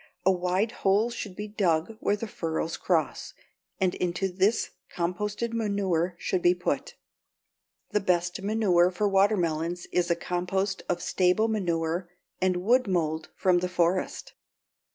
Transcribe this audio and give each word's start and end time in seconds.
A 0.25 0.31
wide 0.31 0.71
hole 0.81 1.11
should 1.11 1.35
be 1.35 1.47
dug 1.47 1.95
where 1.99 2.15
the 2.15 2.27
furrows 2.27 2.75
cross, 2.75 3.35
and 3.79 3.93
into 3.93 4.29
this 4.29 4.71
composted 4.91 5.53
manure 5.53 6.15
should 6.17 6.41
be 6.41 6.55
put. 6.55 6.95
The 7.91 7.99
best 7.99 8.41
manure 8.41 8.89
for 8.89 9.07
watermelons 9.07 9.85
is 9.91 10.09
a 10.09 10.15
compost 10.15 10.81
of 10.89 11.03
stable 11.03 11.47
manure 11.47 12.09
and 12.41 12.63
wood 12.63 12.87
mold 12.87 13.29
from 13.35 13.59
the 13.59 13.69
forest. 13.69 14.33